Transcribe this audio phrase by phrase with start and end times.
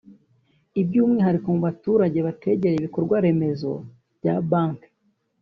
[0.87, 3.71] by’umwihariko mu baturage bategereye ibikorwa remezo
[4.17, 4.89] bya banki